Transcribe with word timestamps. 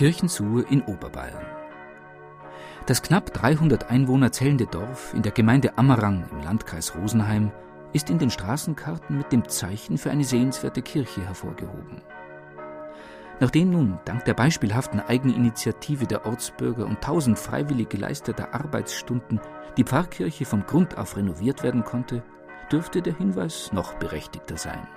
Kirchensuhe 0.00 0.62
in 0.70 0.80
Oberbayern. 0.84 1.44
Das 2.86 3.02
knapp 3.02 3.34
300 3.34 3.90
Einwohner 3.90 4.32
zählende 4.32 4.64
Dorf 4.64 5.12
in 5.12 5.20
der 5.20 5.30
Gemeinde 5.30 5.76
Ammerang 5.76 6.24
im 6.32 6.42
Landkreis 6.42 6.94
Rosenheim 6.96 7.52
ist 7.92 8.08
in 8.08 8.18
den 8.18 8.30
Straßenkarten 8.30 9.18
mit 9.18 9.30
dem 9.30 9.46
Zeichen 9.46 9.98
für 9.98 10.10
eine 10.10 10.24
sehenswerte 10.24 10.80
Kirche 10.80 11.20
hervorgehoben. 11.26 12.00
Nachdem 13.40 13.72
nun 13.72 13.98
dank 14.06 14.24
der 14.24 14.32
beispielhaften 14.32 15.00
Eigeninitiative 15.00 16.06
der 16.06 16.24
Ortsbürger 16.24 16.86
und 16.86 17.02
tausend 17.02 17.38
freiwillig 17.38 17.90
geleisteter 17.90 18.54
Arbeitsstunden 18.54 19.38
die 19.76 19.84
Pfarrkirche 19.84 20.46
von 20.46 20.64
Grund 20.64 20.96
auf 20.96 21.18
renoviert 21.18 21.62
werden 21.62 21.84
konnte, 21.84 22.22
dürfte 22.72 23.02
der 23.02 23.18
Hinweis 23.18 23.70
noch 23.74 23.92
berechtigter 23.96 24.56
sein. 24.56 24.88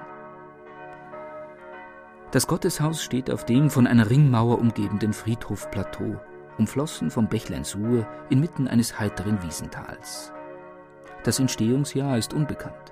Das 2.34 2.48
Gotteshaus 2.48 3.04
steht 3.04 3.30
auf 3.30 3.46
dem 3.46 3.70
von 3.70 3.86
einer 3.86 4.10
Ringmauer 4.10 4.58
umgebenen 4.58 5.14
Friedhofplateau, 5.14 6.20
umflossen 6.58 7.12
vom 7.12 7.28
Bächlein 7.28 7.64
Suhr 7.64 8.08
inmitten 8.32 8.68
eines 8.68 9.00
heiteren 9.00 9.44
Wiesentals. 9.44 10.34
Das 11.24 11.38
Entstehungsjahr 11.38 12.18
ist 12.18 12.34
unbekannt. 12.34 12.92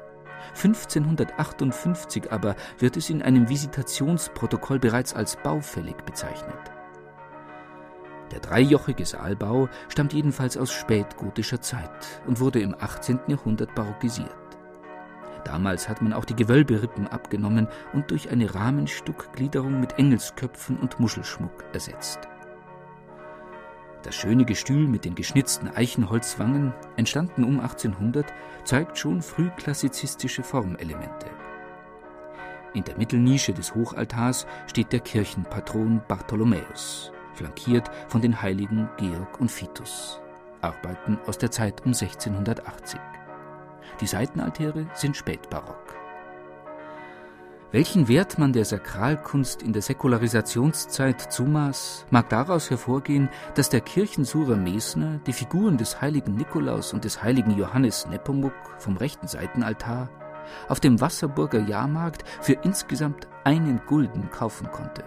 1558 0.50 2.32
aber 2.32 2.56
wird 2.78 2.98
es 2.98 3.10
in 3.10 3.24
einem 3.24 3.50
Visitationsprotokoll 3.50 4.78
bereits 4.78 5.16
als 5.16 5.38
baufällig 5.38 5.98
bezeichnet. 6.06 6.72
Der 8.30 8.42
dreijochige 8.42 9.08
Saalbau 9.08 9.70
stammt 9.90 10.14
jedenfalls 10.14 10.56
aus 10.56 10.72
spätgotischer 10.72 11.62
Zeit 11.62 12.22
und 12.28 12.42
wurde 12.42 12.60
im 12.60 12.76
18. 12.80 13.22
Jahrhundert 13.26 13.74
barockisiert. 13.74 14.51
Damals 15.46 15.90
hat 15.90 16.02
man 16.02 16.14
auch 16.14 16.26
die 16.26 16.36
Gewölberippen 16.36 17.08
abgenommen 17.08 17.68
und 17.94 18.12
durch 18.12 18.30
eine 18.30 18.54
Rahmenstuckgliederung 18.54 19.80
mit 19.80 19.98
Engelsköpfen 19.98 20.78
und 20.78 21.00
Muschelschmuck 21.00 21.66
ersetzt. 21.74 22.20
Das 24.04 24.16
schöne 24.16 24.46
Gestühl 24.46 24.88
mit 24.88 25.06
den 25.06 25.14
geschnitzten 25.14 25.68
Eichenholzwangen, 25.70 26.74
entstanden 26.96 27.44
um 27.44 27.60
1800, 27.60 28.26
zeigt 28.64 28.98
schon 28.98 29.22
frühklassizistische 29.22 30.44
Formelemente. 30.44 31.28
In 32.74 32.84
der 32.84 32.98
Mittelnische 32.98 33.54
des 33.54 33.76
Hochaltars 33.76 34.48
steht 34.66 34.92
der 34.92 35.02
Kirchenpatron 35.02 36.02
Bartholomäus, 36.08 37.12
flankiert 37.34 37.92
von 38.08 38.22
den 38.22 38.42
Heiligen 38.42 38.90
Georg 38.98 39.40
und 39.40 39.52
Vitus. 39.52 40.20
Arbeiten 40.62 41.20
aus 41.28 41.38
der 41.38 41.52
Zeit 41.52 41.82
um 41.82 41.94
1680. 41.94 43.00
Die 44.02 44.08
Seitenaltäre 44.08 44.88
sind 44.96 45.16
spätbarock. 45.16 45.96
Welchen 47.72 48.10
Wert 48.10 48.38
man 48.38 48.52
der 48.52 48.66
Sakralkunst 48.66 49.62
in 49.62 49.72
der 49.72 49.82
Säkularisationszeit 49.82 51.32
zumaß, 51.32 52.08
mag 52.10 52.28
daraus 52.28 52.70
hervorgehen, 52.70 53.30
dass 53.56 53.70
der 53.70 53.80
Kirchensurer 53.80 54.58
Mesner 54.58 55.20
die 55.26 55.32
Figuren 55.32 55.78
des 55.78 56.02
heiligen 56.02 56.36
Nikolaus 56.36 56.94
und 56.94 57.06
des 57.06 57.24
heiligen 57.24 57.58
Johannes 57.58 58.08
Nepomuk 58.08 58.54
vom 58.78 58.98
rechten 58.98 59.28
Seitenaltar 59.28 60.10
auf 60.68 60.82
dem 60.82 61.00
Wasserburger 61.00 61.62
Jahrmarkt 61.62 62.28
für 62.42 62.54
insgesamt 62.64 63.28
einen 63.46 63.80
Gulden 63.86 64.30
kaufen 64.32 64.70
konnte. 64.70 65.06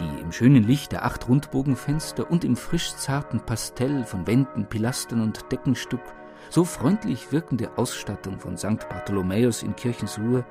Die 0.00 0.20
im 0.20 0.32
schönen 0.32 0.64
Licht 0.64 0.90
der 0.90 1.04
acht 1.04 1.28
Rundbogenfenster 1.28 2.28
und 2.30 2.44
im 2.44 2.56
frisch 2.56 2.96
zarten 2.96 3.40
Pastell 3.40 4.04
von 4.04 4.26
Wänden, 4.26 4.66
Pilastern 4.66 5.20
und 5.20 5.52
Deckenstuck 5.52 6.00
so 6.50 6.64
freundlich 6.64 7.32
wirkende 7.32 7.76
Ausstattung 7.76 8.38
von 8.38 8.56
St. 8.56 8.88
Bartholomäus 8.88 9.62
in 9.62 9.76
Kirchensuhr 9.76 10.44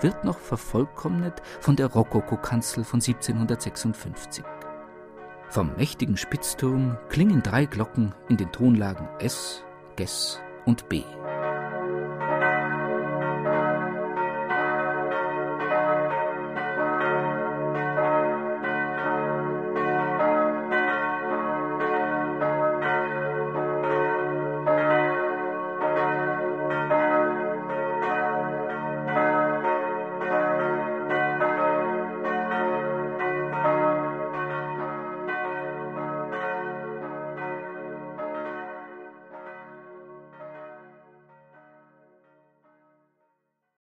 wird 0.00 0.24
noch 0.24 0.38
vervollkommnet 0.38 1.42
von 1.60 1.76
der 1.76 1.86
Rokokokanzel 1.86 2.84
von 2.84 3.00
1756. 3.00 4.44
Vom 5.48 5.74
mächtigen 5.76 6.16
Spitzturm 6.16 6.96
klingen 7.08 7.42
drei 7.42 7.66
Glocken 7.66 8.14
in 8.28 8.36
den 8.36 8.50
Tonlagen 8.52 9.08
S, 9.18 9.62
Ges 9.96 10.40
und 10.64 10.88
B. 10.88 11.02